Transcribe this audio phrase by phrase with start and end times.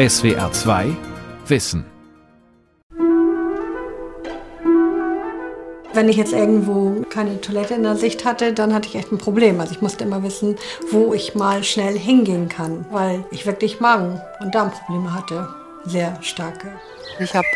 [0.00, 0.96] SWR 2
[1.46, 1.84] Wissen.
[5.92, 9.18] Wenn ich jetzt irgendwo keine Toilette in der Sicht hatte, dann hatte ich echt ein
[9.18, 9.60] Problem.
[9.60, 10.56] Also ich musste immer wissen,
[10.90, 15.48] wo ich mal schnell hingehen kann, weil ich wirklich Magen- und Darmprobleme hatte.
[15.84, 16.68] Sehr starke.
[17.18, 17.48] Ich habe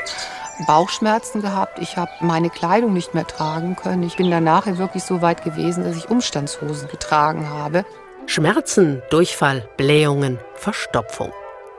[0.67, 4.03] Bauchschmerzen gehabt, ich habe meine Kleidung nicht mehr tragen können.
[4.03, 7.87] Ich bin danach wirklich so weit gewesen, dass ich Umstandshosen getragen habe.
[8.27, 11.33] Schmerzen, Durchfall, Blähungen, Verstopfung.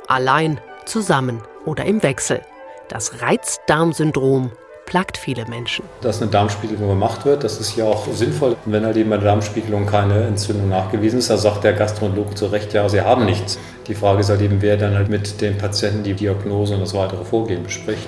[0.08, 2.42] Allein, zusammen oder im Wechsel.
[2.90, 4.52] Das Reizdarmsyndrom
[4.86, 5.84] plagt viele Menschen.
[6.02, 8.56] Dass eine Darmspiegelung gemacht wird, das ist ja auch sinnvoll.
[8.66, 12.46] wenn halt eben bei der Darmspiegelung keine Entzündung nachgewiesen ist, da sagt der Gastroenterologe zu
[12.48, 13.58] Recht, ja, sie haben nichts.
[13.88, 16.94] Die Frage ist halt eben, wer dann halt mit dem Patienten die Diagnose und das
[16.94, 18.08] weitere Vorgehen bespricht.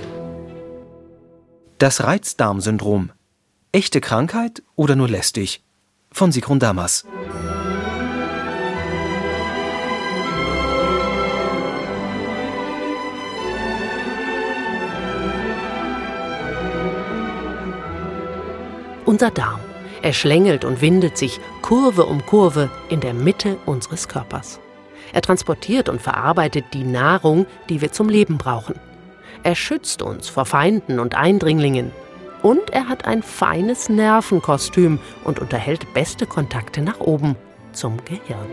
[1.79, 3.11] Das Reizdarmsyndrom.
[3.71, 5.63] Echte Krankheit oder nur lästig?
[6.11, 7.05] Von Sigrun Damas.
[19.07, 19.61] Unser Darm.
[20.01, 24.59] Er schlängelt und windet sich Kurve um Kurve in der Mitte unseres Körpers.
[25.13, 28.75] Er transportiert und verarbeitet die Nahrung, die wir zum Leben brauchen.
[29.43, 31.93] Er schützt uns vor Feinden und Eindringlingen.
[32.43, 37.37] Und er hat ein feines Nervenkostüm und unterhält beste Kontakte nach oben
[37.71, 38.49] zum Gehirn.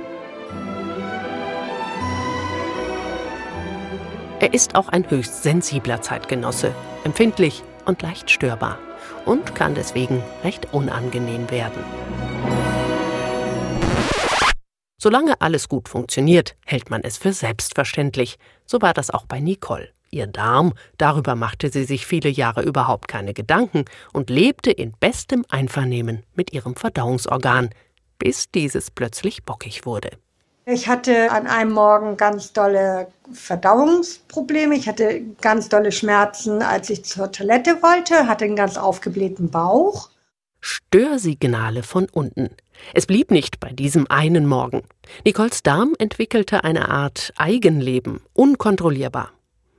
[4.39, 8.79] Er ist auch ein höchst sensibler Zeitgenosse, empfindlich und leicht störbar
[9.25, 11.83] und kann deswegen recht unangenehm werden.
[15.05, 18.39] Solange alles gut funktioniert, hält man es für selbstverständlich.
[18.65, 19.91] So war das auch bei Nicole.
[20.11, 25.45] Ihr Darm, darüber machte sie sich viele Jahre überhaupt keine Gedanken und lebte in bestem
[25.51, 27.71] Einvernehmen mit ihrem Verdauungsorgan,
[28.19, 30.13] bis dieses plötzlich bockig wurde.
[30.67, 34.75] Ich hatte an einem Morgen ganz dolle Verdauungsprobleme.
[34.75, 40.09] Ich hatte ganz dolle Schmerzen, als ich zur Toilette wollte, hatte einen ganz aufgeblähten Bauch.
[40.61, 42.49] Störsignale von unten.
[42.95, 44.83] Es blieb nicht bei diesem einen Morgen.
[45.27, 49.33] Nicoles Darm entwickelte eine Art Eigenleben, unkontrollierbar.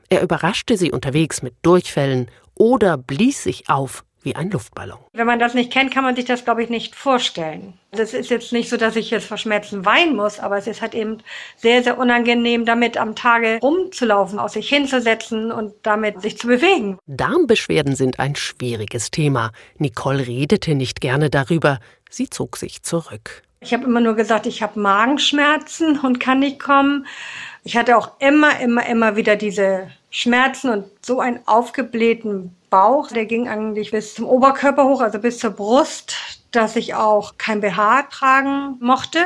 [0.09, 4.97] Er überraschte sie unterwegs mit Durchfällen oder blies sich auf wie ein Luftballon.
[5.13, 7.73] Wenn man das nicht kennt, kann man sich das, glaube ich, nicht vorstellen.
[7.91, 10.81] Es ist jetzt nicht so, dass ich jetzt vor Schmerzen weinen muss, aber es ist
[10.81, 11.19] halt eben
[11.55, 16.97] sehr, sehr unangenehm, damit am Tage rumzulaufen, auf sich hinzusetzen und damit sich zu bewegen.
[17.05, 19.51] Darmbeschwerden sind ein schwieriges Thema.
[19.77, 21.79] Nicole redete nicht gerne darüber.
[22.09, 23.43] Sie zog sich zurück.
[23.61, 27.07] Ich habe immer nur gesagt, ich habe Magenschmerzen und kann nicht kommen.
[27.63, 33.07] Ich hatte auch immer, immer, immer wieder diese Schmerzen und so einen aufgeblähten Bauch.
[33.07, 36.17] Der ging eigentlich bis zum Oberkörper hoch, also bis zur Brust,
[36.51, 39.19] dass ich auch kein BH tragen mochte,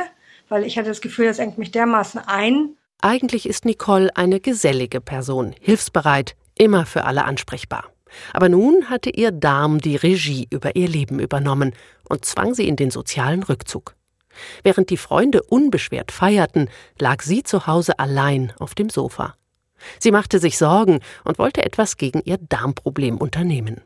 [0.48, 2.76] weil ich hatte das Gefühl, das engt mich dermaßen ein.
[3.00, 7.86] Eigentlich ist Nicole eine gesellige Person, hilfsbereit, immer für alle ansprechbar.
[8.32, 11.72] Aber nun hatte ihr Darm die Regie über ihr Leben übernommen
[12.08, 13.96] und zwang sie in den sozialen Rückzug.
[14.62, 16.68] Während die Freunde unbeschwert feierten,
[17.00, 19.34] lag sie zu Hause allein auf dem Sofa.
[19.98, 23.82] Sie machte sich Sorgen und wollte etwas gegen ihr Darmproblem unternehmen.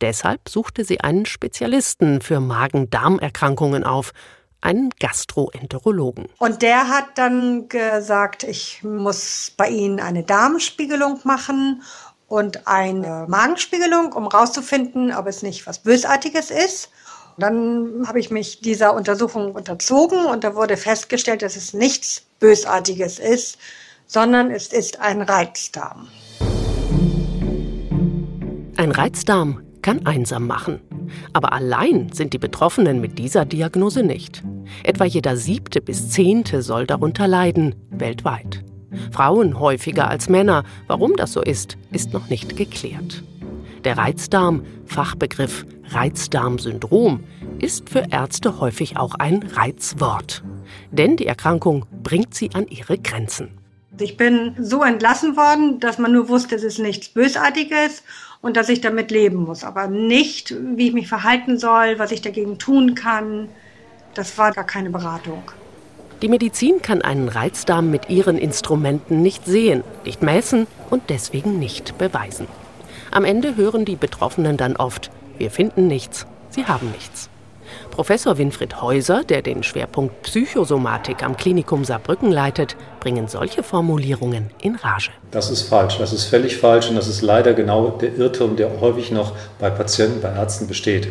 [0.00, 4.12] Deshalb suchte sie einen Spezialisten für Magen-Darm-Erkrankungen auf,
[4.60, 6.26] einen Gastroenterologen.
[6.38, 11.82] Und der hat dann gesagt, ich muss bei Ihnen eine Darmspiegelung machen
[12.28, 16.90] und eine Magenspiegelung, um herauszufinden, ob es nicht was Bösartiges ist.
[17.36, 23.18] Dann habe ich mich dieser Untersuchung unterzogen und da wurde festgestellt, dass es nichts Bösartiges
[23.18, 23.58] ist,
[24.06, 26.08] sondern es ist ein Reizdarm.
[28.76, 30.80] Ein Reizdarm kann einsam machen.
[31.32, 34.42] Aber allein sind die Betroffenen mit dieser Diagnose nicht.
[34.82, 38.64] Etwa jeder siebte bis zehnte soll darunter leiden, weltweit.
[39.10, 40.64] Frauen häufiger als Männer.
[40.86, 43.22] Warum das so ist, ist noch nicht geklärt.
[43.84, 47.20] Der Reizdarm, Fachbegriff Reizdarmsyndrom,
[47.58, 50.42] ist für Ärzte häufig auch ein Reizwort.
[50.90, 53.63] Denn die Erkrankung bringt sie an ihre Grenzen.
[53.98, 58.02] Ich bin so entlassen worden, dass man nur wusste, es ist nichts Bösartiges
[58.40, 62.20] und dass ich damit leben muss, aber nicht, wie ich mich verhalten soll, was ich
[62.20, 63.48] dagegen tun kann.
[64.14, 65.42] Das war gar keine Beratung.
[66.22, 71.98] Die Medizin kann einen Reizdarm mit ihren Instrumenten nicht sehen, nicht messen und deswegen nicht
[71.98, 72.46] beweisen.
[73.10, 77.28] Am Ende hören die Betroffenen dann oft, wir finden nichts, sie haben nichts.
[77.90, 84.76] Professor Winfried Häuser, der den Schwerpunkt Psychosomatik am Klinikum Saarbrücken leitet, bringen solche Formulierungen in
[84.76, 85.10] Rage.
[85.30, 88.80] Das ist falsch, das ist völlig falsch und das ist leider genau der Irrtum, der
[88.80, 91.08] häufig noch bei Patienten, bei Ärzten besteht.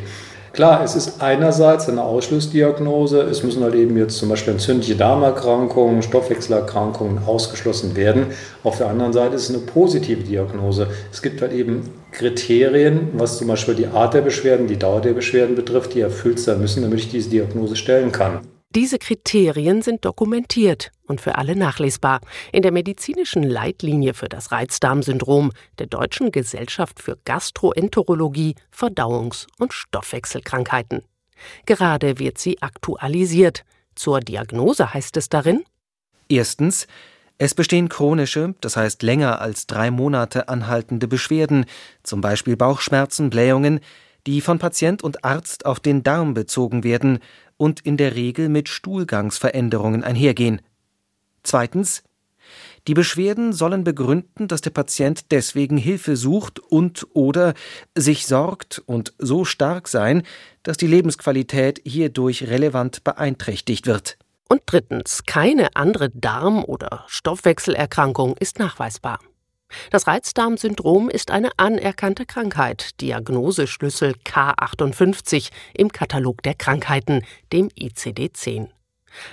[0.54, 3.22] Klar, es ist einerseits eine Ausschlussdiagnose.
[3.22, 8.28] Es müssen halt eben jetzt zum Beispiel entzündliche Darmerkrankungen, Stoffwechselerkrankungen ausgeschlossen werden.
[8.62, 10.90] Auf der anderen Seite ist es eine positive Diagnose.
[11.12, 15.14] Es gibt halt eben Kriterien, was zum Beispiel die Art der Beschwerden, die Dauer der
[15.14, 18.42] Beschwerden betrifft, die erfüllt sein müssen, damit ich diese Diagnose stellen kann.
[18.76, 22.22] Diese Kriterien sind dokumentiert und für alle nachlesbar
[22.52, 31.04] in der medizinischen Leitlinie für das Reizdarmsyndrom der Deutschen Gesellschaft für Gastroenterologie, Verdauungs- und Stoffwechselkrankheiten.
[31.68, 33.64] Gerade wird sie aktualisiert.
[33.94, 35.64] Zur Diagnose heißt es darin
[36.28, 36.88] Erstens,
[37.38, 41.66] es bestehen chronische, das heißt länger als drei Monate anhaltende Beschwerden,
[42.02, 43.82] zum Beispiel Bauchschmerzen, Blähungen,
[44.28, 47.20] die von Patient und Arzt auf den Darm bezogen werden
[47.58, 50.62] und in der Regel mit Stuhlgangsveränderungen einhergehen.
[51.44, 52.04] Zweitens
[52.88, 57.54] die Beschwerden sollen begründen, dass der Patient deswegen Hilfe sucht und oder
[57.96, 60.24] sich sorgt und so stark sein,
[60.64, 64.18] dass die Lebensqualität hierdurch relevant beeinträchtigt wird.
[64.50, 69.20] Und drittens, keine andere Darm- oder Stoffwechselerkrankung ist nachweisbar.
[69.90, 78.70] Das Reizdarmsyndrom ist eine anerkannte Krankheit, Diagnoseschlüssel K58 im Katalog der Krankheiten, dem ICD-10.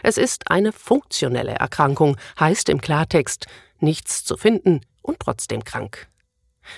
[0.03, 3.47] Es ist eine funktionelle Erkrankung, heißt im Klartext
[3.79, 6.09] nichts zu finden und trotzdem krank.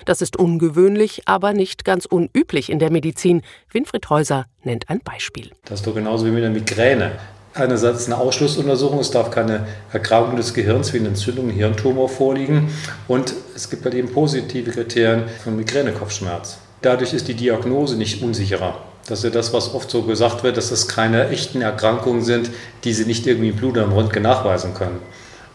[0.04, 3.42] Das ist ungewöhnlich, aber nicht ganz unüblich in der Medizin.
[3.70, 5.50] Winfried Häuser nennt ein Beispiel.
[5.64, 7.18] Das ist doch genauso wie mit der Migräne
[7.54, 12.70] einerseits eine Ausschlussuntersuchung, es darf keine Erkrankung des Gehirns wie eine Entzündung, ein Hirntumor vorliegen
[13.08, 16.58] und es gibt halt eben positive Kriterien von Migränekopfschmerz.
[16.80, 18.78] Dadurch ist die Diagnose nicht unsicherer.
[19.06, 22.50] Das ist ja das, was oft so gesagt wird, dass das keine echten Erkrankungen sind,
[22.84, 25.00] die sie nicht irgendwie im Blut oder im Röntgen nachweisen können.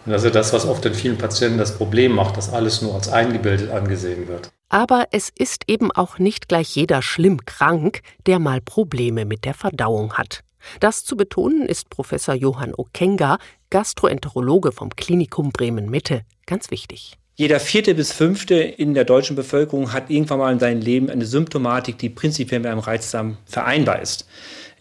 [0.06, 2.82] Und das ist ja das, was oft in vielen Patienten das Problem macht, dass alles
[2.82, 4.50] nur als eingebildet angesehen wird.
[4.70, 9.54] Aber es ist eben auch nicht gleich jeder schlimm krank, der mal Probleme mit der
[9.54, 10.44] Verdauung hat.
[10.80, 13.38] Das zu betonen ist Professor Johann Okenga,
[13.70, 17.18] Gastroenterologe vom Klinikum Bremen-Mitte, ganz wichtig.
[17.36, 21.26] Jeder vierte bis fünfte in der deutschen Bevölkerung hat irgendwann mal in seinem Leben eine
[21.26, 24.28] Symptomatik, die prinzipiell mit einem Reizdarm vereinbar ist.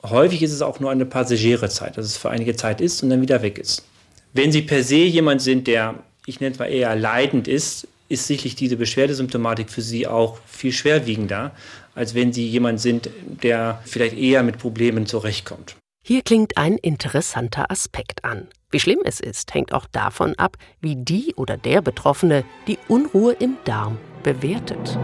[0.02, 3.10] Häufig ist es auch nur eine passagiere Zeit, dass es für einige Zeit ist und
[3.10, 3.84] dann wieder weg ist.
[4.32, 8.26] Wenn Sie per se jemand sind, der, ich nenne es mal eher leidend ist, ist
[8.26, 11.52] sicherlich diese Beschwerdesymptomatik für Sie auch viel schwerwiegender,
[11.96, 13.10] als wenn Sie jemand sind,
[13.42, 15.76] der vielleicht eher mit Problemen zurechtkommt.
[16.06, 18.46] Hier klingt ein interessanter Aspekt an.
[18.70, 23.32] Wie schlimm es ist, hängt auch davon ab, wie die oder der Betroffene die Unruhe
[23.32, 24.98] im Darm bewertet.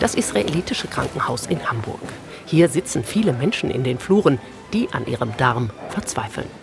[0.00, 2.00] Das israelitische Krankenhaus in Hamburg.
[2.46, 4.38] Hier sitzen viele Menschen in den Fluren,
[4.72, 6.59] die an ihrem Darm verzweifeln.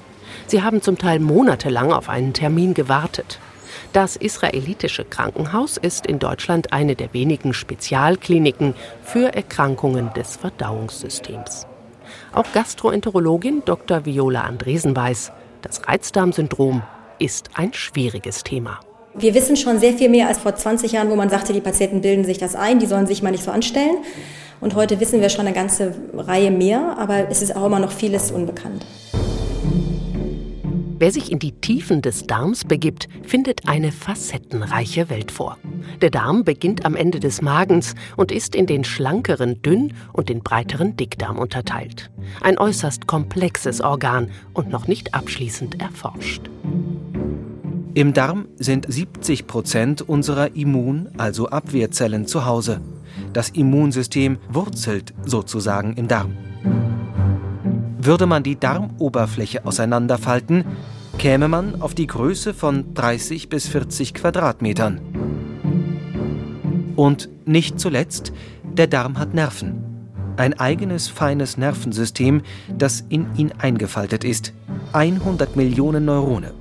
[0.48, 3.40] Sie haben zum Teil monatelang auf einen Termin gewartet.
[3.92, 8.74] Das israelitische Krankenhaus ist in Deutschland eine der wenigen Spezialkliniken
[9.04, 11.68] für Erkrankungen des Verdauungssystems.
[12.34, 14.06] Auch Gastroenterologin Dr.
[14.06, 15.34] Viola Andresen weiß,
[15.64, 16.82] das Reizdarmsyndrom
[17.20, 18.80] ist ein schwieriges Thema.
[19.16, 22.00] Wir wissen schon sehr viel mehr als vor 20 Jahren, wo man sagte, die Patienten
[22.00, 23.98] bilden sich das ein, die sollen sich mal nicht so anstellen.
[24.62, 27.92] Und heute wissen wir schon eine ganze Reihe mehr, aber es ist auch immer noch
[27.92, 28.86] vieles unbekannt.
[31.00, 35.58] Wer sich in die Tiefen des Darms begibt, findet eine facettenreiche Welt vor.
[36.02, 40.42] Der Darm beginnt am Ende des Magens und ist in den schlankeren Dünn- und den
[40.42, 42.10] breiteren Dickdarm unterteilt.
[42.42, 46.50] Ein äußerst komplexes Organ und noch nicht abschließend erforscht.
[47.94, 52.82] Im Darm sind 70 Prozent unserer Immun-, also Abwehrzellen zu Hause.
[53.34, 56.47] Das Immunsystem wurzelt sozusagen im Darm.
[58.00, 60.66] Würde man die Darmoberfläche auseinanderfalten,
[61.18, 65.02] käme man auf die Größe von 30 bis 40 Quadratmetern.
[66.96, 69.84] Und nicht zuletzt, der Darm hat Nerven.
[70.38, 72.42] Ein eigenes feines Nervensystem,
[72.76, 74.54] das in ihn eingefaltet ist.
[74.94, 76.54] 100 Millionen Neurone.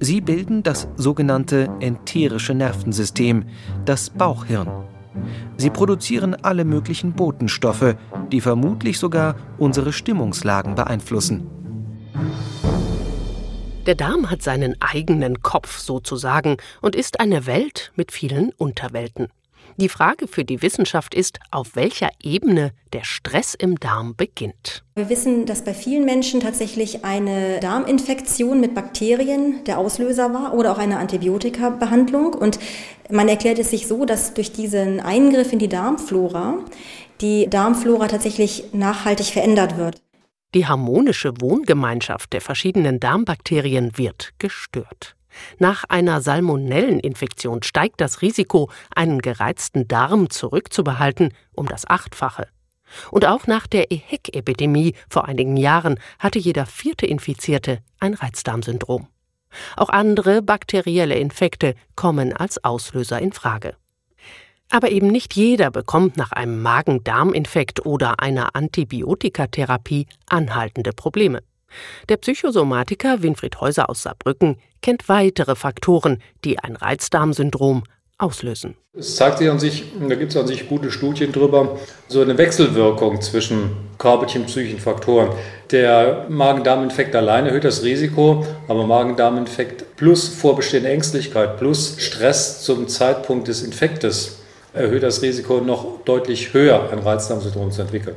[0.00, 3.44] Sie bilden das sogenannte enterische Nervensystem,
[3.84, 4.68] das Bauchhirn.
[5.56, 7.96] Sie produzieren alle möglichen Botenstoffe,
[8.32, 11.46] die vermutlich sogar unsere Stimmungslagen beeinflussen.
[13.86, 19.28] Der Darm hat seinen eigenen Kopf sozusagen und ist eine Welt mit vielen Unterwelten.
[19.80, 24.82] Die Frage für die Wissenschaft ist, auf welcher Ebene der Stress im Darm beginnt.
[24.96, 30.72] Wir wissen, dass bei vielen Menschen tatsächlich eine Darminfektion mit Bakterien der Auslöser war oder
[30.72, 32.34] auch eine Antibiotika-Behandlung.
[32.34, 32.58] Und
[33.08, 36.58] man erklärt es sich so, dass durch diesen Eingriff in die Darmflora
[37.20, 40.02] die Darmflora tatsächlich nachhaltig verändert wird.
[40.56, 45.14] Die harmonische Wohngemeinschaft der verschiedenen Darmbakterien wird gestört.
[45.58, 52.48] Nach einer Salmonelleninfektion steigt das Risiko, einen gereizten Darm zurückzubehalten, um das Achtfache.
[53.10, 59.08] Und auch nach der EHEC-Epidemie vor einigen Jahren hatte jeder vierte Infizierte ein Reizdarmsyndrom.
[59.76, 63.74] Auch andere bakterielle Infekte kommen als Auslöser in Frage.
[64.70, 71.42] Aber eben nicht jeder bekommt nach einem Magen-Darm-Infekt oder einer Antibiotikatherapie anhaltende Probleme.
[72.08, 77.84] Der Psychosomatiker Winfried Häuser aus Saarbrücken kennt weitere Faktoren, die ein Reizdarmsyndrom
[78.16, 78.76] auslösen.
[78.94, 82.36] Es zeigt sich an sich, da gibt es an sich gute Studien drüber, so eine
[82.38, 85.36] Wechselwirkung zwischen körperlichen und psychischen Faktoren.
[85.70, 93.48] Der Magen-Darm-Infekt allein erhöht das Risiko, aber Magen-Darm-Infekt plus vorbestehende Ängstlichkeit plus Stress zum Zeitpunkt
[93.48, 94.38] des Infektes
[94.72, 98.16] erhöht das Risiko noch deutlich höher, ein Reizdarmsyndrom zu entwickeln.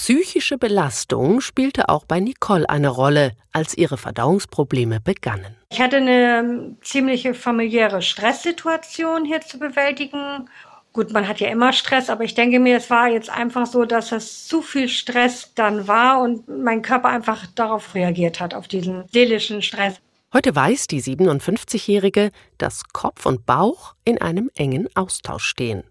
[0.00, 5.56] Psychische Belastung spielte auch bei Nicole eine Rolle, als ihre Verdauungsprobleme begannen.
[5.70, 10.48] Ich hatte eine ziemliche familiäre Stresssituation hier zu bewältigen.
[10.92, 13.84] Gut, man hat ja immer Stress, aber ich denke mir, es war jetzt einfach so,
[13.86, 18.68] dass es zu viel Stress dann war und mein Körper einfach darauf reagiert hat, auf
[18.68, 19.96] diesen seelischen Stress.
[20.32, 25.82] Heute weiß die 57-Jährige, dass Kopf und Bauch in einem engen Austausch stehen.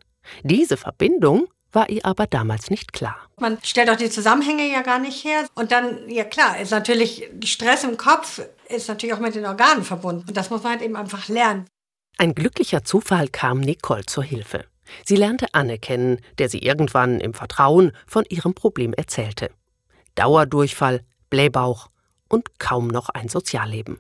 [0.43, 3.17] Diese Verbindung war ihr aber damals nicht klar.
[3.39, 5.47] Man stellt auch die Zusammenhänge ja gar nicht her.
[5.55, 9.83] Und dann, ja klar, ist natürlich Stress im Kopf, ist natürlich auch mit den Organen
[9.83, 10.25] verbunden.
[10.27, 11.65] Und das muss man halt eben einfach lernen.
[12.17, 14.65] Ein glücklicher Zufall kam Nicole zur Hilfe.
[15.05, 19.51] Sie lernte Anne kennen, der sie irgendwann im Vertrauen von ihrem Problem erzählte.
[20.15, 21.89] Dauerdurchfall, Blähbauch
[22.29, 23.99] und kaum noch ein Sozialleben.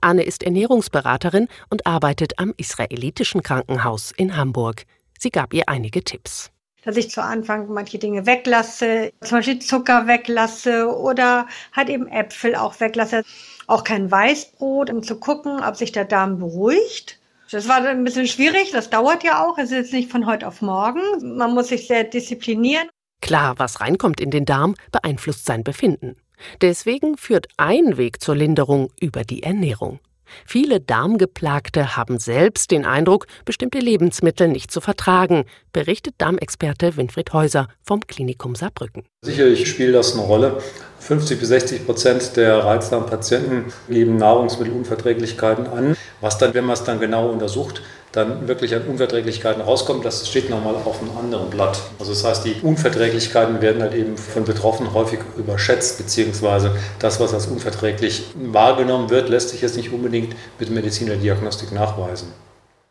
[0.00, 4.84] Anne ist Ernährungsberaterin und arbeitet am israelitischen Krankenhaus in Hamburg.
[5.16, 6.50] Sie gab ihr einige Tipps
[6.88, 12.54] dass ich zu Anfang manche Dinge weglasse, zum Beispiel Zucker weglasse oder halt eben Äpfel
[12.54, 13.24] auch weglasse.
[13.66, 17.18] Auch kein Weißbrot, um zu gucken, ob sich der Darm beruhigt.
[17.50, 19.58] Das war ein bisschen schwierig, das dauert ja auch.
[19.58, 21.02] Es ist nicht von heute auf morgen.
[21.36, 22.88] Man muss sich sehr disziplinieren.
[23.20, 26.16] Klar, was reinkommt in den Darm, beeinflusst sein Befinden.
[26.62, 30.00] Deswegen führt ein Weg zur Linderung über die Ernährung.
[30.46, 37.68] Viele Darmgeplagte haben selbst den Eindruck, bestimmte Lebensmittel nicht zu vertragen, berichtet Darmexperte Winfried Häuser
[37.82, 39.04] vom Klinikum Saarbrücken.
[39.22, 40.60] Sicherlich spielt das eine Rolle.
[41.00, 45.96] 50 bis 60 Prozent der Reizdarmpatienten geben Nahrungsmittelunverträglichkeiten an.
[46.20, 50.50] Was dann, wenn man es dann genau untersucht, dann wirklich an Unverträglichkeiten rauskommt, das steht
[50.50, 51.80] nochmal auf einem anderen Blatt.
[51.98, 57.34] Also das heißt, die Unverträglichkeiten werden halt eben von Betroffenen häufig überschätzt, beziehungsweise das, was
[57.34, 62.32] als unverträglich wahrgenommen wird, lässt sich jetzt nicht unbedingt mit medizinischer Diagnostik nachweisen.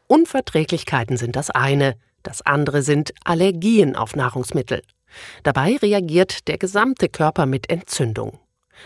[0.08, 4.82] Unverträglichkeiten sind das eine, das andere sind Allergien auf Nahrungsmittel.
[5.44, 8.40] Dabei reagiert der gesamte Körper mit Entzündung.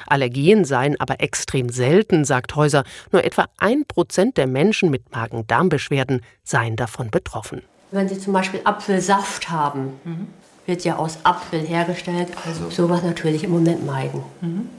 [0.07, 2.83] Allergien seien aber extrem selten, sagt Häuser.
[3.11, 7.61] Nur etwa ein Prozent der Menschen mit Magen-Darm-Beschwerden seien davon betroffen.
[7.91, 10.27] Wenn Sie zum Beispiel Apfelsaft haben, mhm.
[10.65, 12.29] wird ja aus Apfel hergestellt.
[12.45, 14.23] Also sowas natürlich im Moment meiden.
[14.41, 14.69] Mhm.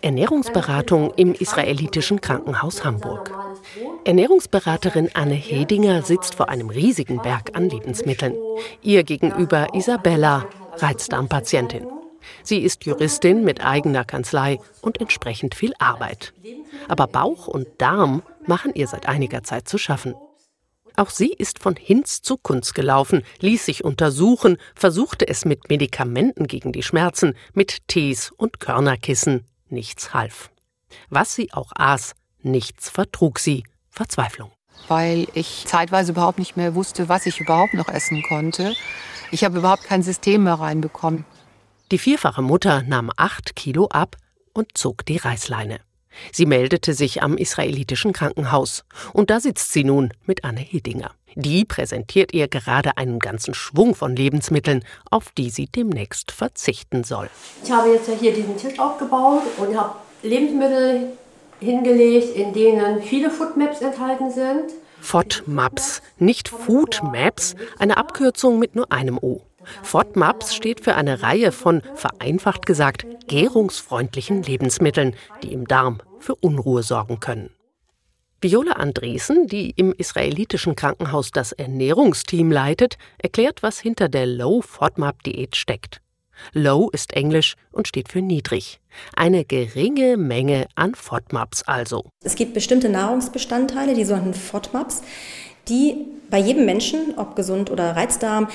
[0.00, 3.32] Ernährungsberatung im israelitischen Krankenhaus Hamburg.
[4.04, 8.34] Ernährungsberaterin Anne Hedinger sitzt vor einem riesigen Berg an Lebensmitteln.
[8.80, 11.86] Ihr gegenüber Isabella, Reizdarmpatientin.
[12.42, 16.32] Sie ist Juristin mit eigener Kanzlei und entsprechend viel Arbeit.
[16.88, 20.14] Aber Bauch und Darm machen ihr seit einiger Zeit zu schaffen.
[20.96, 26.48] Auch sie ist von Hinz zu Kunz gelaufen, ließ sich untersuchen, versuchte es mit Medikamenten
[26.48, 29.46] gegen die Schmerzen, mit Tees und Körnerkissen.
[29.68, 30.50] Nichts half.
[31.08, 33.62] Was sie auch aß, nichts vertrug sie.
[33.90, 34.50] Verzweiflung.
[34.88, 38.74] Weil ich zeitweise überhaupt nicht mehr wusste, was ich überhaupt noch essen konnte.
[39.30, 41.24] Ich habe überhaupt kein System mehr reinbekommen.
[41.90, 44.16] Die vierfache Mutter nahm acht Kilo ab
[44.52, 45.80] und zog die Reißleine.
[46.32, 48.84] Sie meldete sich am israelitischen Krankenhaus.
[49.14, 51.12] Und da sitzt sie nun mit Anne Hedinger.
[51.34, 57.30] Die präsentiert ihr gerade einen ganzen Schwung von Lebensmitteln, auf die sie demnächst verzichten soll.
[57.64, 61.12] Ich habe jetzt hier diesen Tisch aufgebaut und habe Lebensmittel
[61.60, 64.72] hingelegt, in denen viele Foodmaps enthalten sind.
[65.00, 69.42] FODMAPs, nicht Foodmaps, eine Abkürzung mit nur einem O.
[69.82, 76.82] FODMAPs steht für eine Reihe von, vereinfacht gesagt, gärungsfreundlichen Lebensmitteln, die im Darm für Unruhe
[76.82, 77.50] sorgen können.
[78.40, 86.00] Viola Andresen, die im israelitischen Krankenhaus das Ernährungsteam leitet, erklärt, was hinter der Low-FODMAP-Diät steckt.
[86.52, 88.80] Low ist Englisch und steht für niedrig.
[89.16, 92.10] Eine geringe Menge an FODMAPs also.
[92.22, 95.02] Es gibt bestimmte Nahrungsbestandteile, die sogenannten FODMAPs,
[95.68, 98.48] die bei jedem Menschen, ob gesund oder Reizdarm,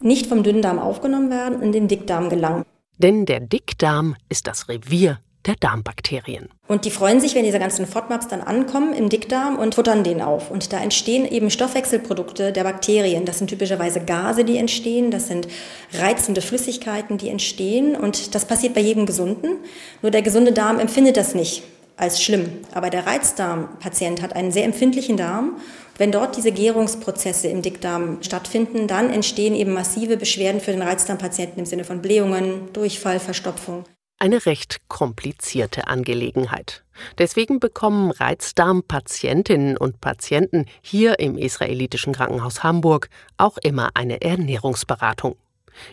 [0.00, 2.64] nicht vom Dünndarm aufgenommen werden und in den Dickdarm gelangen.
[2.98, 6.48] Denn der Dickdarm ist das Revier der Darmbakterien.
[6.68, 10.22] Und die freuen sich, wenn diese ganzen FODMAPs dann ankommen im Dickdarm und futtern den
[10.22, 10.50] auf.
[10.50, 13.24] Und da entstehen eben Stoffwechselprodukte der Bakterien.
[13.26, 15.10] Das sind typischerweise Gase, die entstehen.
[15.10, 15.48] Das sind
[15.92, 17.94] reizende Flüssigkeiten, die entstehen.
[17.94, 19.58] Und das passiert bei jedem Gesunden.
[20.00, 21.62] Nur der gesunde Darm empfindet das nicht
[21.96, 22.46] als schlimm.
[22.72, 25.56] Aber der Reizdarmpatient hat einen sehr empfindlichen Darm.
[25.96, 31.60] Wenn dort diese Gärungsprozesse im Dickdarm stattfinden, dann entstehen eben massive Beschwerden für den Reizdarmpatienten
[31.60, 33.84] im Sinne von Blähungen, Durchfall, Verstopfung.
[34.18, 36.84] Eine recht komplizierte Angelegenheit.
[37.18, 45.36] Deswegen bekommen Reizdarmpatientinnen und Patienten hier im israelitischen Krankenhaus Hamburg auch immer eine Ernährungsberatung.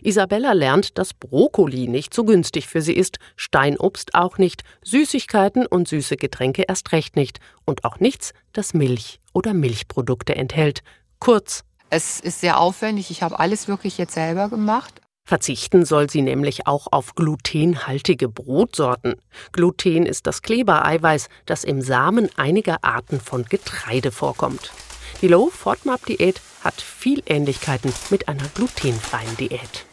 [0.01, 5.87] Isabella lernt, dass Brokkoli nicht so günstig für sie ist, Steinobst auch nicht, Süßigkeiten und
[5.87, 10.81] süße Getränke erst recht nicht und auch nichts, das Milch oder Milchprodukte enthält.
[11.19, 13.11] Kurz, es ist sehr aufwendig.
[13.11, 15.01] Ich habe alles wirklich jetzt selber gemacht.
[15.23, 19.15] Verzichten soll sie nämlich auch auf glutenhaltige Brotsorten.
[19.51, 24.71] Gluten ist das Klebereiweiß, das im Samen einiger Arten von Getreide vorkommt.
[25.21, 29.85] Die Low-FODMAP-Diät hat viel Ähnlichkeiten mit einer glutenfreien Diät.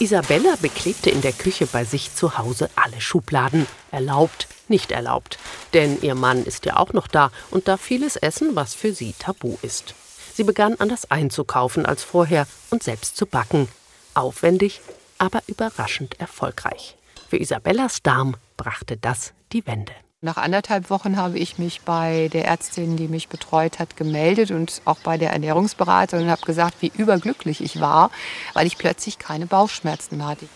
[0.00, 3.66] Isabella beklebte in der Küche bei sich zu Hause alle Schubladen.
[3.90, 5.38] Erlaubt, nicht erlaubt.
[5.74, 9.14] Denn ihr Mann ist ja auch noch da und darf vieles essen, was für sie
[9.18, 9.94] tabu ist.
[10.34, 13.68] Sie begann anders einzukaufen als vorher und selbst zu backen.
[14.14, 14.80] Aufwendig,
[15.18, 16.96] aber überraschend erfolgreich.
[17.28, 19.92] Für Isabellas Darm brachte das die Wende.
[20.22, 24.82] Nach anderthalb Wochen habe ich mich bei der Ärztin, die mich betreut hat, gemeldet und
[24.84, 28.10] auch bei der Ernährungsberaterin und habe gesagt, wie überglücklich ich war,
[28.52, 30.46] weil ich plötzlich keine Bauchschmerzen mehr hatte.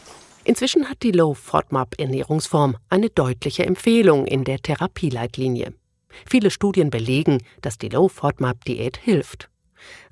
[0.45, 5.73] Inzwischen hat die Low FODMAP Ernährungsform eine deutliche Empfehlung in der Therapieleitlinie.
[6.27, 9.49] Viele Studien belegen, dass die Low FODMAP Diät hilft.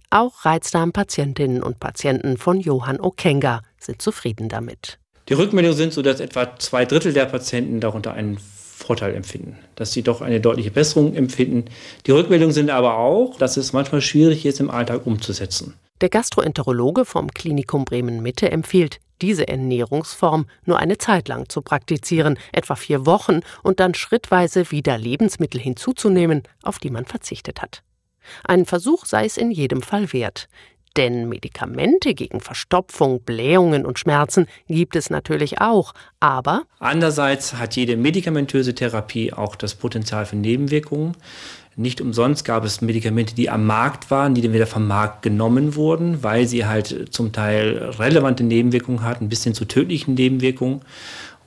[0.08, 4.98] Auch Reizdarmpatientinnen und Patienten von Johann Okenga sind zufrieden damit.
[5.28, 8.38] Die Rückmeldungen sind so, dass etwa zwei Drittel der Patienten darunter einen
[8.92, 11.64] Vorteil empfinden, dass sie doch eine deutliche Besserung empfinden.
[12.06, 15.72] Die Rückmeldungen sind aber auch, dass es manchmal schwierig ist, im Alltag umzusetzen.
[16.02, 22.38] Der Gastroenterologe vom Klinikum Bremen Mitte empfiehlt, diese Ernährungsform nur eine Zeit lang zu praktizieren,
[22.52, 27.82] etwa vier Wochen, und dann schrittweise wieder Lebensmittel hinzuzunehmen, auf die man verzichtet hat.
[28.44, 30.48] Ein Versuch sei es in jedem Fall wert.
[30.96, 37.96] Denn Medikamente gegen Verstopfung, Blähungen und Schmerzen gibt es natürlich auch, aber andererseits hat jede
[37.96, 41.16] medikamentöse Therapie auch das Potenzial für Nebenwirkungen.
[41.74, 45.74] Nicht umsonst gab es Medikamente, die am Markt waren, die dann wieder vom Markt genommen
[45.74, 50.82] wurden, weil sie halt zum Teil relevante Nebenwirkungen hatten, bis hin zu tödlichen Nebenwirkungen.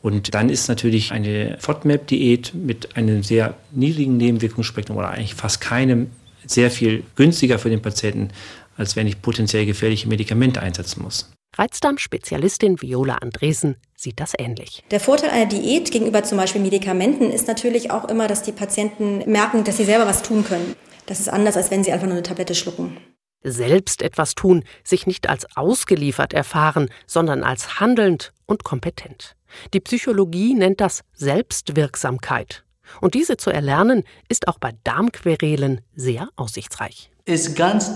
[0.01, 6.09] Und dann ist natürlich eine FODMAP-Diät mit einem sehr niedrigen Nebenwirkungsspektrum oder eigentlich fast keinem
[6.47, 8.29] sehr viel günstiger für den Patienten
[8.75, 11.31] als wenn ich potenziell gefährliche Medikamente einsetzen muss.
[11.57, 14.83] Reizdarm-Spezialistin Viola Andresen sieht das ähnlich.
[14.91, 19.29] Der Vorteil einer Diät gegenüber zum Beispiel Medikamenten ist natürlich auch immer, dass die Patienten
[19.29, 20.75] merken, dass sie selber was tun können.
[21.05, 22.97] Das ist anders, als wenn sie einfach nur eine Tablette schlucken.
[23.43, 29.35] Selbst etwas tun, sich nicht als ausgeliefert erfahren, sondern als handelnd und kompetent.
[29.73, 32.63] Die Psychologie nennt das Selbstwirksamkeit.
[33.01, 37.11] Und diese zu erlernen, ist auch bei Darmquerelen sehr aussichtsreich.
[37.25, 37.91] Ist ganz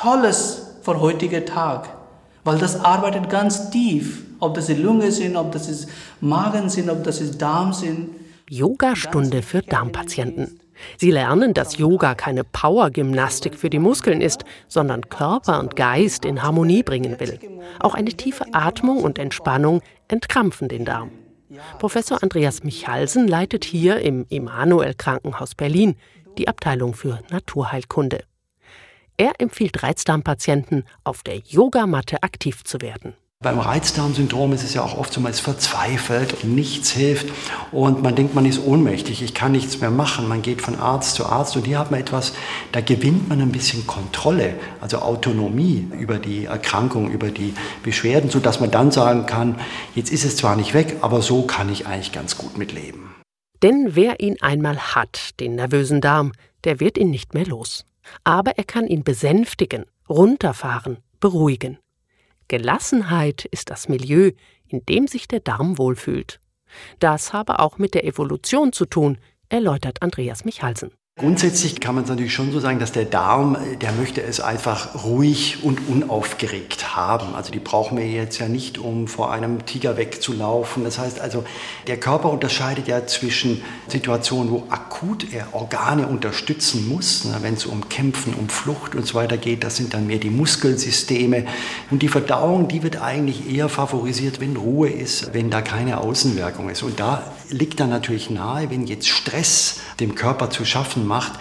[0.00, 1.90] Tolles für heutiger Tag,
[2.42, 5.90] weil das arbeitet ganz tief, ob das die Lunge sind, ob das ist
[6.22, 8.08] Magen sind, ob das ist Darm sind.
[8.48, 10.58] Yogastunde für Darmpatienten.
[10.96, 16.42] Sie lernen, dass Yoga keine Powergymnastik für die Muskeln ist, sondern Körper und Geist in
[16.42, 17.38] Harmonie bringen will.
[17.78, 21.10] Auch eine tiefe Atmung und Entspannung entkrampfen den Darm.
[21.78, 25.96] Professor Andreas Michalsen leitet hier im Emanuel Krankenhaus Berlin
[26.38, 28.20] die Abteilung für Naturheilkunde.
[29.20, 33.12] Er empfiehlt Reizdarmpatienten, auf der Yogamatte aktiv zu werden.
[33.40, 37.26] Beim Reizdarmsyndrom ist es ja auch oft so, man ist verzweifelt und nichts hilft
[37.70, 40.26] und man denkt, man ist ohnmächtig, ich kann nichts mehr machen.
[40.26, 42.32] Man geht von Arzt zu Arzt und hier hat man etwas,
[42.72, 47.52] da gewinnt man ein bisschen Kontrolle, also Autonomie über die Erkrankung, über die
[47.82, 49.60] Beschwerden, sodass man dann sagen kann,
[49.94, 53.14] jetzt ist es zwar nicht weg, aber so kann ich eigentlich ganz gut mitleben.
[53.62, 56.32] Denn wer ihn einmal hat, den nervösen Darm,
[56.64, 57.84] der wird ihn nicht mehr los
[58.24, 61.78] aber er kann ihn besänftigen, runterfahren, beruhigen.
[62.48, 64.32] Gelassenheit ist das Milieu,
[64.66, 66.40] in dem sich der Darm wohlfühlt.
[66.98, 69.18] Das habe auch mit der Evolution zu tun,
[69.48, 70.92] erläutert Andreas Michalsen.
[71.20, 75.04] Grundsätzlich kann man es natürlich schon so sagen, dass der Darm, der möchte es einfach
[75.04, 77.34] ruhig und unaufgeregt haben.
[77.34, 80.82] Also die brauchen wir jetzt ja nicht, um vor einem Tiger wegzulaufen.
[80.82, 81.44] Das heißt also,
[81.88, 87.90] der Körper unterscheidet ja zwischen Situationen, wo akut er Organe unterstützen muss, wenn es um
[87.90, 89.62] Kämpfen, um Flucht und so weiter geht.
[89.62, 91.44] Das sind dann mehr die Muskelsysteme.
[91.90, 96.70] Und die Verdauung, die wird eigentlich eher favorisiert, wenn Ruhe ist, wenn da keine Außenwirkung
[96.70, 96.82] ist.
[96.82, 101.32] Und da liegt dann natürlich nahe, wenn jetzt Stress dem Körper zu schaffen macht,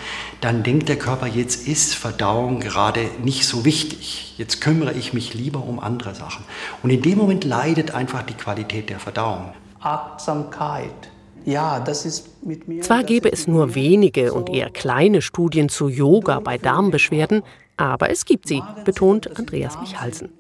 [0.41, 4.35] dann denkt der Körper, jetzt ist Verdauung gerade nicht so wichtig.
[4.37, 6.45] Jetzt kümmere ich mich lieber um andere Sachen.
[6.83, 9.53] Und in dem Moment leidet einfach die Qualität der Verdauung.
[9.79, 11.09] Achtsamkeit.
[11.45, 12.83] Ja, das ist mit mir.
[12.83, 17.43] Zwar gäbe es nur wenige und eher kleine Studien zu Yoga bei Darmbeschwerden,
[17.77, 20.38] aber es gibt sie, betont Andreas Michalsen.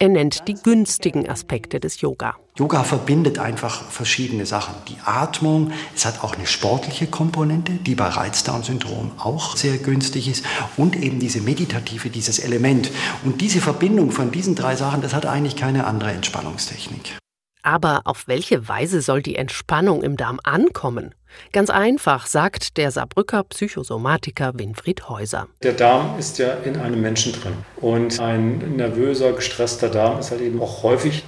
[0.00, 2.36] Er nennt die günstigen Aspekte des Yoga.
[2.56, 4.76] Yoga verbindet einfach verschiedene Sachen.
[4.86, 10.44] Die Atmung, es hat auch eine sportliche Komponente, die bei Reizdarmsyndrom auch sehr günstig ist
[10.76, 12.92] und eben diese meditative, dieses Element.
[13.24, 17.18] Und diese Verbindung von diesen drei Sachen, das hat eigentlich keine andere Entspannungstechnik.
[17.62, 21.14] Aber auf welche Weise soll die Entspannung im Darm ankommen?
[21.52, 25.48] Ganz einfach, sagt der Saarbrücker Psychosomatiker Winfried Häuser.
[25.62, 27.54] Der Darm ist ja in einem Menschen drin.
[27.76, 31.24] Und ein nervöser, gestresster Darm ist halt eben auch häufig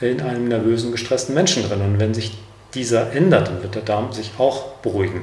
[0.00, 1.80] in einem nervösen, gestressten Menschen drin.
[1.80, 2.36] Und wenn sich
[2.74, 5.22] dieser ändert, dann wird der Darm sich auch beruhigen.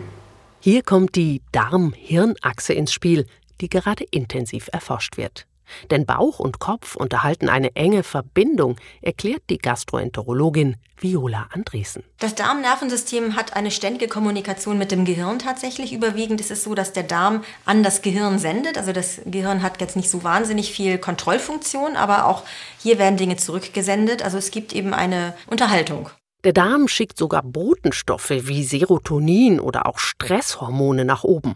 [0.60, 3.26] Hier kommt die Darm-Hirn-Achse ins Spiel,
[3.62, 5.48] die gerade intensiv erforscht wird.
[5.90, 12.04] Denn Bauch und Kopf unterhalten eine enge Verbindung, erklärt die Gastroenterologin Viola Andresen.
[12.20, 15.94] Das Darmnervensystem hat eine ständige Kommunikation mit dem Gehirn tatsächlich.
[15.94, 18.78] Überwiegend ist es so, dass der Darm an das Gehirn sendet.
[18.78, 22.44] Also das Gehirn hat jetzt nicht so wahnsinnig viel Kontrollfunktion, aber auch
[22.78, 24.22] hier werden Dinge zurückgesendet.
[24.22, 26.10] Also es gibt eben eine Unterhaltung.
[26.44, 31.56] Der Darm schickt sogar Botenstoffe wie Serotonin oder auch Stresshormone nach oben.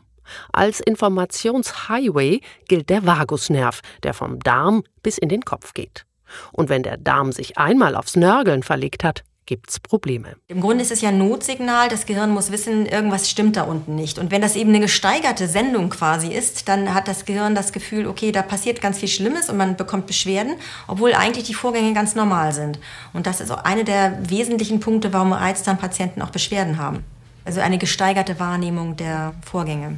[0.52, 6.06] Als Informationshighway gilt der Vagusnerv, der vom Darm bis in den Kopf geht.
[6.52, 10.36] Und wenn der Darm sich einmal aufs Nörgeln verlegt hat, gibt's Probleme.
[10.48, 11.88] Im Grunde ist es ja ein Notsignal.
[11.88, 14.18] Das Gehirn muss wissen, irgendwas stimmt da unten nicht.
[14.18, 18.08] Und wenn das eben eine gesteigerte Sendung quasi ist, dann hat das Gehirn das Gefühl,
[18.08, 20.56] okay, da passiert ganz viel Schlimmes und man bekommt Beschwerden,
[20.88, 22.80] obwohl eigentlich die Vorgänge ganz normal sind.
[23.14, 27.04] Und das ist auch einer der wesentlichen Punkte, warum Reizdarmpatienten auch Beschwerden haben.
[27.46, 29.98] Also eine gesteigerte Wahrnehmung der Vorgänge.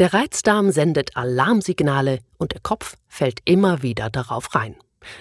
[0.00, 4.74] Der Reizdarm sendet Alarmsignale und der Kopf fällt immer wieder darauf rein.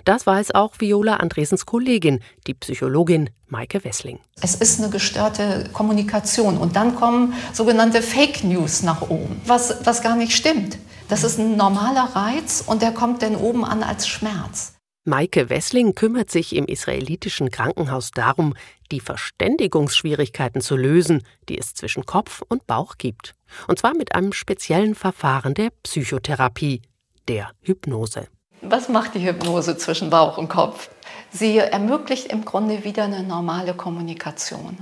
[0.03, 4.19] Das weiß auch Viola Andresens Kollegin, die Psychologin Maike Wessling.
[4.41, 10.01] Es ist eine gestörte Kommunikation und dann kommen sogenannte Fake News nach oben, was, was
[10.01, 10.79] gar nicht stimmt.
[11.07, 14.73] Das ist ein normaler Reiz und der kommt dann oben an als Schmerz.
[15.05, 18.55] Maike Wessling kümmert sich im israelitischen Krankenhaus darum,
[18.91, 23.35] die Verständigungsschwierigkeiten zu lösen, die es zwischen Kopf und Bauch gibt.
[23.67, 26.81] Und zwar mit einem speziellen Verfahren der Psychotherapie,
[27.27, 28.27] der Hypnose.
[28.61, 30.89] Was macht die Hypnose zwischen Bauch und Kopf?
[31.31, 34.77] Sie ermöglicht im Grunde wieder eine normale Kommunikation.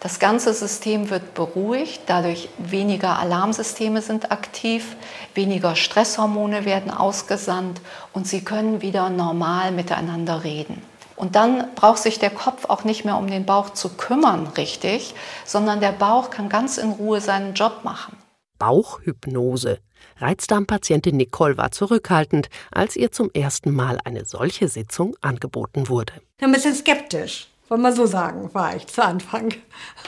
[0.00, 4.96] Das ganze System wird beruhigt, dadurch weniger Alarmsysteme sind aktiv,
[5.34, 7.80] weniger Stresshormone werden ausgesandt
[8.12, 10.82] und Sie können wieder normal miteinander reden.
[11.20, 15.14] Und dann braucht sich der Kopf auch nicht mehr um den Bauch zu kümmern, richtig,
[15.44, 18.16] sondern der Bauch kann ganz in Ruhe seinen Job machen.
[18.58, 19.80] Bauchhypnose.
[20.16, 26.14] Reizdarmpatientin Nicole war zurückhaltend, als ihr zum ersten Mal eine solche Sitzung angeboten wurde.
[26.40, 29.52] Ein bisschen skeptisch, wollen wir so sagen, war ich zu Anfang.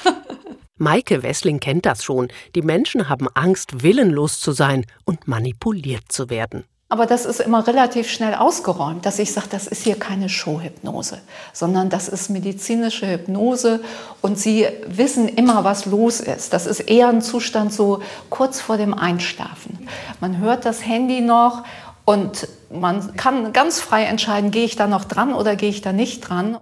[0.79, 2.29] Maike Wessling kennt das schon.
[2.55, 6.65] Die Menschen haben Angst, willenlos zu sein und manipuliert zu werden.
[6.93, 11.23] Aber das ist immer relativ schnell ausgeräumt, dass ich sage, das ist hier keine Showhypnose,
[11.55, 13.81] sondern das ist medizinische Hypnose
[14.21, 16.53] und Sie wissen immer, was los ist.
[16.53, 19.89] Das ist eher ein Zustand so kurz vor dem Einschlafen.
[20.21, 21.65] Man hört das Handy noch
[22.05, 25.95] und man kann ganz frei entscheiden, gehe ich da noch dran oder gehe ich da
[25.95, 26.59] nicht dran.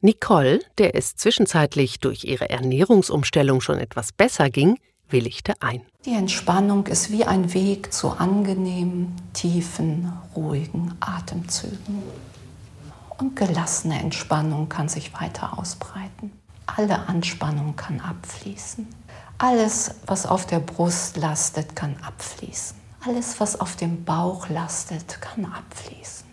[0.00, 4.78] Nicole, der es zwischenzeitlich durch ihre Ernährungsumstellung schon etwas besser ging,
[5.12, 5.82] willigte ein.
[6.04, 12.02] Die Entspannung ist wie ein Weg zu angenehmen, tiefen, ruhigen Atemzügen.
[13.18, 16.32] Und gelassene Entspannung kann sich weiter ausbreiten.
[16.66, 18.86] Alle Anspannung kann abfließen.
[19.38, 22.76] Alles, was auf der Brust lastet, kann abfließen.
[23.06, 26.26] Alles, was auf dem Bauch lastet, kann abfließen.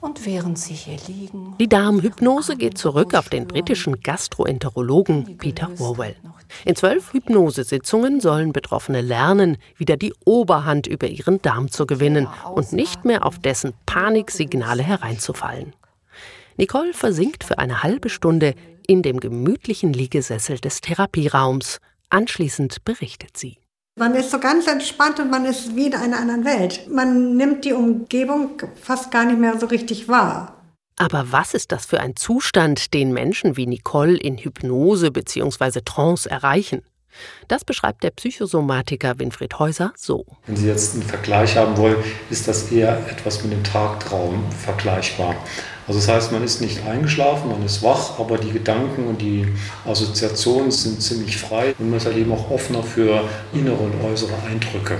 [0.00, 1.56] Und während Sie hier liegen.
[1.58, 6.16] Die Darmhypnose geht zurück auf den britischen Gastroenterologen Peter Orwell.
[6.64, 12.72] In zwölf Hypnosesitzungen sollen Betroffene lernen, wieder die Oberhand über ihren Darm zu gewinnen und
[12.72, 15.74] nicht mehr auf dessen Paniksignale hereinzufallen.
[16.56, 18.54] Nicole versinkt für eine halbe Stunde
[18.86, 21.78] in dem gemütlichen Liegesessel des Therapieraums.
[22.10, 23.58] Anschließend berichtet sie.
[23.98, 26.88] Man ist so ganz entspannt und man ist wie in einer anderen Welt.
[26.88, 30.57] Man nimmt die Umgebung fast gar nicht mehr so richtig wahr.
[30.98, 35.80] Aber was ist das für ein Zustand, den Menschen wie Nicole in Hypnose bzw.
[35.84, 36.82] Trance erreichen?
[37.46, 40.26] Das beschreibt der Psychosomatiker Winfried Häuser so.
[40.46, 41.96] Wenn Sie jetzt einen Vergleich haben wollen,
[42.30, 45.34] ist das eher etwas mit dem Tagtraum vergleichbar.
[45.86, 49.46] Also das heißt, man ist nicht eingeschlafen, man ist wach, aber die Gedanken und die
[49.86, 54.34] Assoziationen sind ziemlich frei und man ist halt eben auch offener für innere und äußere
[54.46, 54.98] Eindrücke.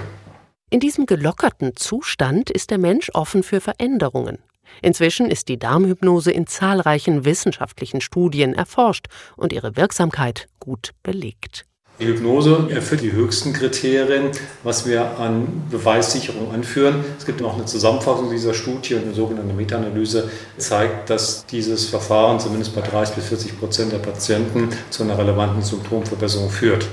[0.71, 4.39] In diesem gelockerten Zustand ist der Mensch offen für Veränderungen.
[4.83, 11.65] Inzwischen ist die Darmhypnose in zahlreichen wissenschaftlichen Studien erforscht und ihre Wirksamkeit gut belegt.
[12.01, 14.31] Die Hypnose erfüllt die höchsten Kriterien,
[14.63, 17.05] was wir an Beweissicherung anführen.
[17.19, 22.39] Es gibt auch eine Zusammenfassung dieser Studie und eine sogenannte Meta-Analyse zeigt, dass dieses Verfahren
[22.39, 26.87] zumindest bei 30 bis 40 Prozent der Patienten zu einer relevanten Symptomverbesserung führt.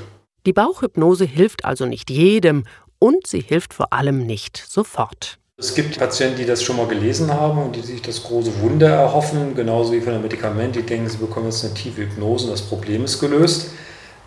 [0.48, 2.64] Die Bauchhypnose hilft also nicht jedem
[2.98, 5.38] und sie hilft vor allem nicht sofort.
[5.58, 8.89] Es gibt Patienten, die das schon mal gelesen haben und die sich das große Wunder
[8.89, 12.52] erhoffen, genauso wie von einem Medikament, die denken, sie bekommen jetzt eine tiefe Hypnose und
[12.52, 13.72] das Problem ist gelöst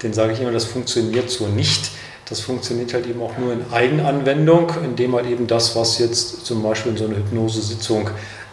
[0.03, 1.91] den sage ich immer, das funktioniert so nicht.
[2.29, 6.63] Das funktioniert halt eben auch nur in Eigenanwendung, indem halt eben das, was jetzt zum
[6.63, 8.11] Beispiel in so einer Hypnosesitzung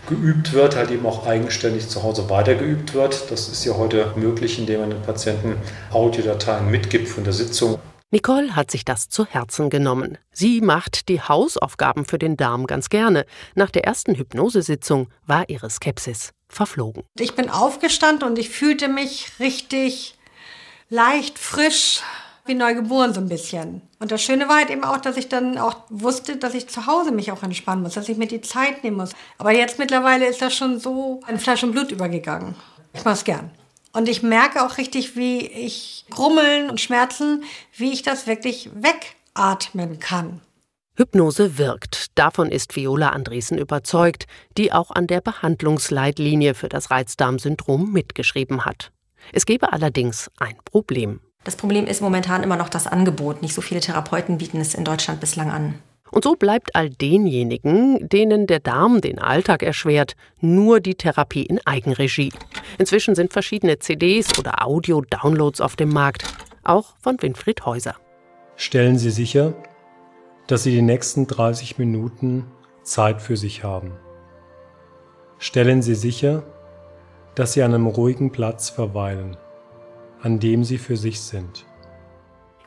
[0.07, 3.31] geübt wird, halt eben auch eigenständig zu Hause weitergeübt wird.
[3.31, 5.57] Das ist ja heute möglich, indem man den Patienten
[5.91, 7.77] Audiodateien mitgibt von der Sitzung.
[8.11, 10.17] Nicole hat sich das zu Herzen genommen.
[10.31, 13.25] Sie macht die Hausaufgaben für den Darm ganz gerne.
[13.55, 17.03] Nach der ersten Hypnosesitzung war ihre Skepsis verflogen.
[17.19, 20.15] Ich bin aufgestanden und ich fühlte mich richtig
[20.89, 22.01] leicht, frisch,
[22.45, 23.81] wie neugeboren so ein bisschen.
[23.99, 26.85] Und das Schöne war halt eben auch, dass ich dann auch wusste, dass ich zu
[26.85, 29.11] Hause mich auch entspannen muss, dass ich mir die Zeit nehmen muss.
[29.39, 32.55] Aber jetzt mittlerweile ist das schon so in Fleisch und Blut übergegangen.
[32.93, 33.49] Ich mache es gern.
[33.95, 37.45] Und ich merke auch richtig, wie ich Grummeln und Schmerzen,
[37.77, 40.41] wie ich das wirklich wegatmen kann.
[40.97, 42.07] Hypnose wirkt.
[42.15, 44.27] Davon ist Viola Andresen überzeugt,
[44.57, 48.91] die auch an der Behandlungsleitlinie für das Reizdarmsyndrom mitgeschrieben hat.
[49.31, 51.21] Es gebe allerdings ein Problem.
[51.45, 53.41] Das Problem ist momentan immer noch das Angebot.
[53.41, 55.75] Nicht so viele Therapeuten bieten es in Deutschland bislang an.
[56.11, 61.59] Und so bleibt all denjenigen, denen der Darm den Alltag erschwert, nur die Therapie in
[61.65, 62.31] Eigenregie.
[62.77, 66.23] Inzwischen sind verschiedene CDs oder Audio-Downloads auf dem Markt,
[66.63, 67.95] auch von Winfried Häuser.
[68.55, 69.53] Stellen Sie sicher,
[70.47, 72.45] dass Sie die nächsten 30 Minuten
[72.83, 73.91] Zeit für sich haben.
[75.39, 76.43] Stellen Sie sicher,
[77.35, 79.37] dass sie an einem ruhigen Platz verweilen,
[80.21, 81.65] an dem sie für sich sind.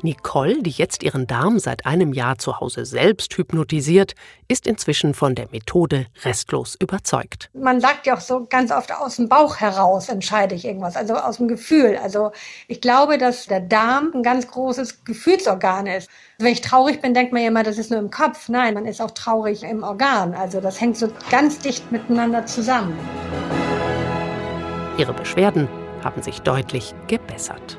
[0.03, 4.15] Nicole, die jetzt ihren Darm seit einem Jahr zu Hause selbst hypnotisiert,
[4.47, 7.51] ist inzwischen von der Methode restlos überzeugt.
[7.55, 11.15] Man sagt ja auch so ganz oft aus dem Bauch heraus entscheide ich irgendwas, also
[11.15, 11.99] aus dem Gefühl.
[12.03, 12.33] Also
[12.69, 16.09] ich glaube, dass der Darm ein ganz großes Gefühlsorgan ist.
[16.39, 18.49] Wenn ich traurig bin, denkt man ja immer, das ist nur im Kopf.
[18.49, 20.35] Nein, man ist auch traurig im Organ.
[20.35, 22.97] Also das hängt so ganz dicht miteinander zusammen.
[24.97, 25.69] Ihre Beschwerden
[26.05, 27.79] haben sich deutlich gebessert.